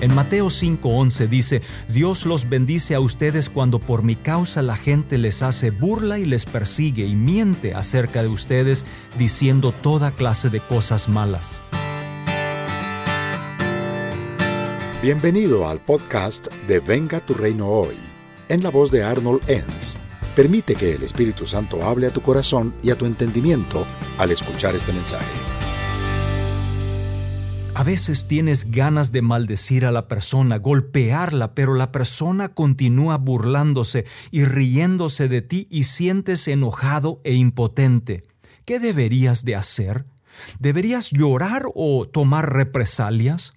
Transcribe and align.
En 0.00 0.14
Mateo 0.14 0.46
5:11 0.46 1.28
dice, 1.28 1.62
Dios 1.88 2.24
los 2.24 2.48
bendice 2.48 2.94
a 2.94 3.00
ustedes 3.00 3.50
cuando 3.50 3.80
por 3.80 4.02
mi 4.02 4.14
causa 4.14 4.62
la 4.62 4.76
gente 4.76 5.18
les 5.18 5.42
hace 5.42 5.70
burla 5.70 6.18
y 6.20 6.24
les 6.24 6.46
persigue 6.46 7.04
y 7.04 7.16
miente 7.16 7.74
acerca 7.74 8.22
de 8.22 8.28
ustedes 8.28 8.84
diciendo 9.18 9.72
toda 9.72 10.12
clase 10.12 10.50
de 10.50 10.60
cosas 10.60 11.08
malas. 11.08 11.60
Bienvenido 15.02 15.68
al 15.68 15.80
podcast 15.80 16.52
de 16.68 16.80
Venga 16.80 17.20
tu 17.20 17.34
reino 17.34 17.68
hoy, 17.68 17.96
en 18.48 18.62
la 18.62 18.70
voz 18.70 18.90
de 18.90 19.02
Arnold 19.02 19.42
Enns. 19.48 19.96
Permite 20.36 20.76
que 20.76 20.92
el 20.92 21.02
Espíritu 21.02 21.46
Santo 21.46 21.84
hable 21.84 22.06
a 22.06 22.10
tu 22.10 22.20
corazón 22.20 22.72
y 22.82 22.90
a 22.90 22.96
tu 22.96 23.06
entendimiento 23.06 23.84
al 24.18 24.30
escuchar 24.30 24.76
este 24.76 24.92
mensaje. 24.92 25.67
A 27.78 27.84
veces 27.84 28.26
tienes 28.26 28.72
ganas 28.72 29.12
de 29.12 29.22
maldecir 29.22 29.86
a 29.86 29.92
la 29.92 30.08
persona, 30.08 30.58
golpearla, 30.58 31.54
pero 31.54 31.74
la 31.74 31.92
persona 31.92 32.48
continúa 32.48 33.18
burlándose 33.18 34.04
y 34.32 34.44
riéndose 34.46 35.28
de 35.28 35.42
ti 35.42 35.68
y 35.70 35.84
sientes 35.84 36.48
enojado 36.48 37.20
e 37.22 37.34
impotente. 37.34 38.24
¿Qué 38.64 38.80
deberías 38.80 39.44
de 39.44 39.54
hacer? 39.54 40.06
¿Deberías 40.58 41.12
llorar 41.12 41.66
o 41.72 42.08
tomar 42.08 42.52
represalias? 42.52 43.52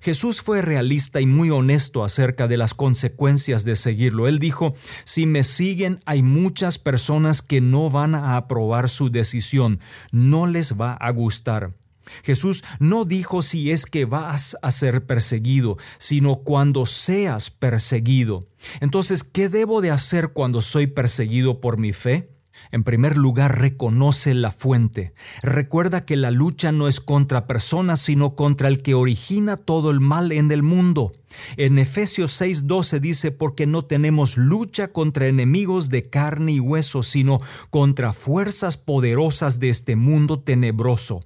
Jesús 0.00 0.40
fue 0.40 0.62
realista 0.62 1.20
y 1.20 1.26
muy 1.26 1.50
honesto 1.50 2.02
acerca 2.02 2.48
de 2.48 2.56
las 2.56 2.72
consecuencias 2.72 3.62
de 3.64 3.76
seguirlo. 3.76 4.26
Él 4.26 4.38
dijo, 4.38 4.74
si 5.04 5.26
me 5.26 5.44
siguen 5.44 6.00
hay 6.06 6.22
muchas 6.22 6.78
personas 6.78 7.42
que 7.42 7.60
no 7.60 7.90
van 7.90 8.14
a 8.14 8.38
aprobar 8.38 8.88
su 8.88 9.10
decisión, 9.10 9.80
no 10.12 10.46
les 10.46 10.80
va 10.80 10.94
a 10.94 11.10
gustar. 11.10 11.74
Jesús 12.22 12.64
no 12.78 13.04
dijo 13.04 13.42
si 13.42 13.70
es 13.70 13.86
que 13.86 14.04
vas 14.04 14.56
a 14.62 14.70
ser 14.70 15.06
perseguido, 15.06 15.78
sino 15.98 16.36
cuando 16.36 16.86
seas 16.86 17.50
perseguido. 17.50 18.40
Entonces, 18.80 19.24
¿qué 19.24 19.48
debo 19.48 19.80
de 19.80 19.90
hacer 19.90 20.30
cuando 20.30 20.62
soy 20.62 20.86
perseguido 20.86 21.60
por 21.60 21.78
mi 21.78 21.92
fe? 21.92 22.34
En 22.70 22.84
primer 22.84 23.16
lugar, 23.16 23.58
reconoce 23.60 24.34
la 24.34 24.52
fuente. 24.52 25.12
Recuerda 25.42 26.04
que 26.04 26.16
la 26.16 26.30
lucha 26.30 26.72
no 26.72 26.88
es 26.88 27.00
contra 27.00 27.46
personas, 27.46 28.00
sino 28.00 28.36
contra 28.36 28.68
el 28.68 28.78
que 28.78 28.94
origina 28.94 29.56
todo 29.56 29.90
el 29.90 30.00
mal 30.00 30.32
en 30.32 30.50
el 30.50 30.62
mundo. 30.62 31.12
En 31.56 31.78
Efesios 31.78 32.40
6:12 32.40 33.00
dice, 33.00 33.32
porque 33.32 33.66
no 33.66 33.84
tenemos 33.84 34.36
lucha 34.36 34.88
contra 34.88 35.26
enemigos 35.26 35.88
de 35.88 36.02
carne 36.02 36.52
y 36.52 36.60
hueso, 36.60 37.02
sino 37.02 37.40
contra 37.70 38.12
fuerzas 38.12 38.76
poderosas 38.76 39.58
de 39.58 39.70
este 39.70 39.96
mundo 39.96 40.40
tenebroso. 40.40 41.20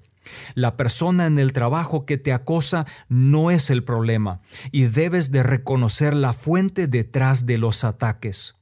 La 0.55 0.77
persona 0.77 1.27
en 1.27 1.39
el 1.39 1.53
trabajo 1.53 2.07
que 2.07 2.19
te 2.19 2.33
acosa 2.33 2.87
no 3.09 3.51
es 3.51 3.71
el 3.71 3.85
problema 3.85 4.41
y 4.73 4.85
debes 4.85 5.31
de 5.31 5.43
reconocer 5.43 6.15
la 6.15 6.33
fuente 6.33 6.87
detrás 6.87 7.47
de 7.47 7.59
los 7.59 7.85
ataques. 7.85 8.55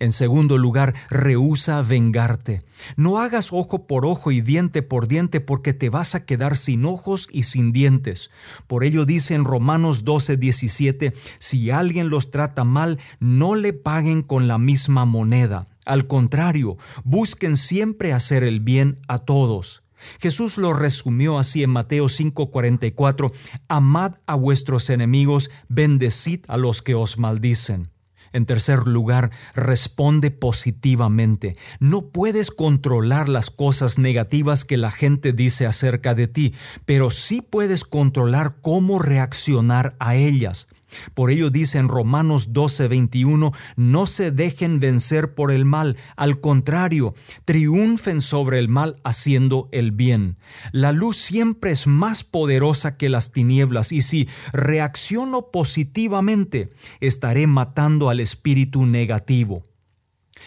En 0.00 0.12
segundo 0.12 0.58
lugar, 0.58 0.94
rehúsa 1.10 1.82
vengarte. 1.82 2.62
No 2.96 3.18
hagas 3.18 3.52
ojo 3.52 3.86
por 3.88 4.06
ojo 4.06 4.30
y 4.30 4.40
diente 4.40 4.82
por 4.82 5.08
diente 5.08 5.40
porque 5.40 5.74
te 5.74 5.90
vas 5.90 6.14
a 6.14 6.24
quedar 6.24 6.56
sin 6.56 6.84
ojos 6.84 7.28
y 7.32 7.42
sin 7.42 7.72
dientes. 7.72 8.30
Por 8.68 8.84
ello 8.84 9.04
dice 9.04 9.34
en 9.34 9.44
Romanos 9.44 10.04
12, 10.04 10.36
17, 10.36 11.14
si 11.40 11.70
alguien 11.70 12.10
los 12.10 12.30
trata 12.30 12.62
mal, 12.62 12.98
no 13.18 13.56
le 13.56 13.72
paguen 13.72 14.22
con 14.22 14.46
la 14.46 14.58
misma 14.58 15.04
moneda. 15.04 15.66
Al 15.84 16.06
contrario, 16.06 16.76
busquen 17.02 17.56
siempre 17.56 18.12
hacer 18.12 18.44
el 18.44 18.60
bien 18.60 19.00
a 19.08 19.18
todos. 19.18 19.82
Jesús 20.20 20.58
lo 20.58 20.72
resumió 20.72 21.38
así 21.38 21.62
en 21.62 21.70
Mateo 21.70 22.08
5:44, 22.08 23.32
Amad 23.68 24.14
a 24.26 24.34
vuestros 24.34 24.90
enemigos, 24.90 25.50
bendecid 25.68 26.40
a 26.48 26.56
los 26.56 26.82
que 26.82 26.94
os 26.94 27.18
maldicen. 27.18 27.90
En 28.32 28.46
tercer 28.46 28.86
lugar, 28.86 29.30
responde 29.54 30.30
positivamente. 30.30 31.56
No 31.80 32.10
puedes 32.10 32.50
controlar 32.50 33.28
las 33.28 33.50
cosas 33.50 33.98
negativas 33.98 34.64
que 34.64 34.76
la 34.76 34.90
gente 34.90 35.32
dice 35.32 35.66
acerca 35.66 36.14
de 36.14 36.28
ti, 36.28 36.54
pero 36.84 37.10
sí 37.10 37.42
puedes 37.42 37.84
controlar 37.84 38.56
cómo 38.60 38.98
reaccionar 38.98 39.96
a 39.98 40.14
ellas. 40.14 40.68
Por 41.14 41.30
ello 41.30 41.50
dice 41.50 41.78
en 41.78 41.88
Romanos 41.88 42.52
12:21, 42.52 43.52
no 43.76 44.06
se 44.06 44.30
dejen 44.30 44.80
vencer 44.80 45.34
por 45.34 45.50
el 45.52 45.64
mal, 45.64 45.96
al 46.16 46.40
contrario, 46.40 47.14
triunfen 47.44 48.20
sobre 48.20 48.58
el 48.58 48.68
mal 48.68 49.00
haciendo 49.04 49.68
el 49.72 49.92
bien. 49.92 50.36
La 50.72 50.92
luz 50.92 51.16
siempre 51.16 51.70
es 51.70 51.86
más 51.86 52.24
poderosa 52.24 52.96
que 52.96 53.08
las 53.08 53.32
tinieblas 53.32 53.92
y 53.92 54.02
si 54.02 54.28
reacciono 54.52 55.50
positivamente, 55.50 56.70
estaré 57.00 57.46
matando 57.46 58.10
al 58.10 58.20
espíritu 58.20 58.86
negativo. 58.86 59.62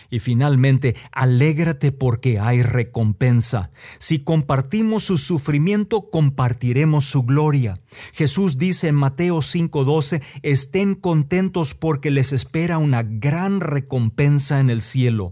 Y 0.09 0.19
finalmente, 0.19 0.95
alégrate 1.11 1.91
porque 1.91 2.39
hay 2.39 2.61
recompensa. 2.61 3.71
Si 3.97 4.19
compartimos 4.19 5.03
su 5.03 5.17
sufrimiento, 5.17 6.09
compartiremos 6.09 7.05
su 7.05 7.23
gloria. 7.23 7.79
Jesús 8.13 8.57
dice 8.57 8.87
en 8.87 8.95
Mateo 8.95 9.41
5:12, 9.41 10.21
estén 10.41 10.95
contentos 10.95 11.73
porque 11.73 12.11
les 12.11 12.33
espera 12.33 12.77
una 12.77 13.03
gran 13.03 13.59
recompensa 13.61 14.59
en 14.59 14.69
el 14.69 14.81
cielo. 14.81 15.31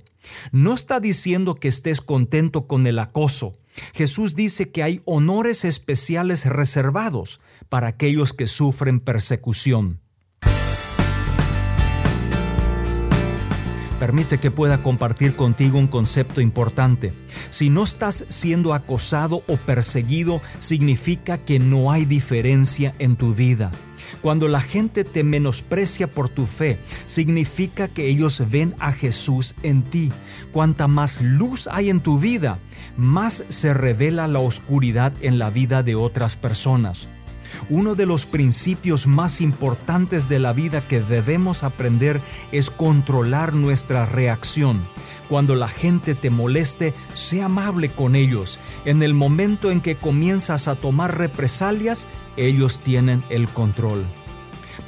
No 0.52 0.74
está 0.74 1.00
diciendo 1.00 1.56
que 1.56 1.68
estés 1.68 2.02
contento 2.02 2.68
con 2.68 2.88
el 2.88 3.00
acoso. 3.00 3.53
Jesús 3.94 4.36
dice 4.36 4.72
que 4.72 4.84
hay 4.84 5.02
honores 5.06 5.66
especiales 5.66 6.46
reservados 6.46 7.40
para 7.70 7.88
aquellos 7.88 8.34
que 8.34 8.47
sufren 8.47 9.00
persecución. 9.00 10.02
Permite 13.99 14.37
que 14.37 14.49
pueda 14.49 14.81
compartir 14.81 15.35
contigo 15.35 15.77
un 15.77 15.87
concepto 15.87 16.39
importante. 16.39 17.11
Si 17.49 17.69
no 17.69 17.83
estás 17.83 18.25
siendo 18.29 18.73
acosado 18.73 19.43
o 19.47 19.57
perseguido, 19.57 20.41
significa 20.59 21.37
que 21.37 21.59
no 21.59 21.91
hay 21.91 22.05
diferencia 22.05 22.93
en 22.97 23.17
tu 23.17 23.33
vida. 23.33 23.71
Cuando 24.21 24.47
la 24.47 24.61
gente 24.61 25.03
te 25.03 25.23
menosprecia 25.23 26.07
por 26.07 26.29
tu 26.29 26.45
fe, 26.45 26.79
significa 27.05 27.87
que 27.87 28.07
ellos 28.07 28.43
ven 28.49 28.73
a 28.79 28.91
Jesús 28.91 29.55
en 29.63 29.83
ti. 29.83 30.11
Cuanta 30.51 30.87
más 30.87 31.21
luz 31.21 31.67
hay 31.71 31.89
en 31.89 31.99
tu 31.99 32.17
vida, 32.19 32.59
más 32.97 33.43
se 33.49 33.73
revela 33.73 34.27
la 34.27 34.39
oscuridad 34.39 35.13
en 35.21 35.39
la 35.39 35.49
vida 35.49 35.83
de 35.83 35.95
otras 35.95 36.35
personas. 36.35 37.07
Uno 37.69 37.95
de 37.95 38.05
los 38.05 38.25
principios 38.25 39.07
más 39.07 39.41
importantes 39.41 40.29
de 40.29 40.39
la 40.39 40.53
vida 40.53 40.81
que 40.81 41.01
debemos 41.01 41.63
aprender 41.63 42.21
es 42.51 42.69
controlar 42.69 43.53
nuestra 43.53 44.05
reacción. 44.05 44.83
Cuando 45.29 45.55
la 45.55 45.67
gente 45.67 46.15
te 46.15 46.29
moleste, 46.29 46.93
sé 47.13 47.41
amable 47.41 47.89
con 47.89 48.15
ellos. 48.15 48.59
En 48.85 49.03
el 49.03 49.13
momento 49.13 49.69
en 49.69 49.81
que 49.81 49.95
comienzas 49.95 50.67
a 50.67 50.75
tomar 50.75 51.17
represalias, 51.17 52.07
ellos 52.35 52.79
tienen 52.81 53.23
el 53.29 53.47
control. 53.47 54.05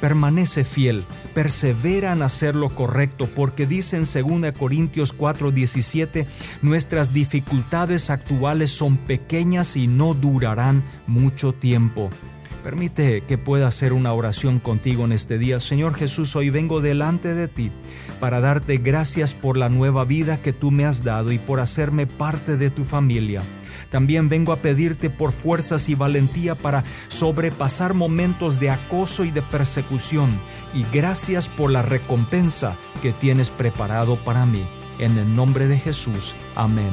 Permanece 0.00 0.64
fiel, 0.64 1.04
persevera 1.32 2.12
en 2.12 2.22
hacer 2.22 2.56
lo 2.56 2.70
correcto, 2.70 3.28
porque 3.32 3.66
dice 3.66 3.96
en 3.96 4.02
2 4.02 4.52
Corintios 4.58 5.16
4:17, 5.16 6.26
nuestras 6.60 7.12
dificultades 7.12 8.10
actuales 8.10 8.70
son 8.70 8.96
pequeñas 8.96 9.76
y 9.76 9.86
no 9.86 10.14
durarán 10.14 10.82
mucho 11.06 11.52
tiempo. 11.52 12.10
Permite 12.62 13.22
que 13.22 13.38
pueda 13.38 13.66
hacer 13.66 13.92
una 13.92 14.12
oración 14.12 14.60
contigo 14.60 15.04
en 15.04 15.12
este 15.12 15.36
día. 15.36 15.58
Señor 15.58 15.94
Jesús, 15.94 16.36
hoy 16.36 16.48
vengo 16.48 16.80
delante 16.80 17.34
de 17.34 17.48
ti 17.48 17.72
para 18.20 18.40
darte 18.40 18.78
gracias 18.78 19.34
por 19.34 19.56
la 19.56 19.68
nueva 19.68 20.04
vida 20.04 20.40
que 20.40 20.52
tú 20.52 20.70
me 20.70 20.84
has 20.84 21.02
dado 21.02 21.32
y 21.32 21.38
por 21.38 21.58
hacerme 21.58 22.06
parte 22.06 22.56
de 22.56 22.70
tu 22.70 22.84
familia. 22.84 23.42
También 23.90 24.28
vengo 24.28 24.52
a 24.52 24.56
pedirte 24.56 25.10
por 25.10 25.32
fuerzas 25.32 25.88
y 25.88 25.96
valentía 25.96 26.54
para 26.54 26.84
sobrepasar 27.08 27.94
momentos 27.94 28.60
de 28.60 28.70
acoso 28.70 29.24
y 29.24 29.32
de 29.32 29.42
persecución. 29.42 30.30
Y 30.72 30.84
gracias 30.96 31.48
por 31.48 31.70
la 31.70 31.82
recompensa 31.82 32.76
que 33.02 33.12
tienes 33.12 33.50
preparado 33.50 34.16
para 34.16 34.46
mí. 34.46 34.64
En 34.98 35.18
el 35.18 35.34
nombre 35.34 35.66
de 35.66 35.78
Jesús. 35.78 36.34
Amén. 36.54 36.92